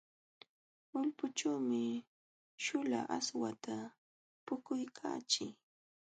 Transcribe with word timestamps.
Ulpućhuumi 0.99 1.83
śhuula 2.63 2.99
aswata 3.17 3.75
puquykaachii. 4.45 5.51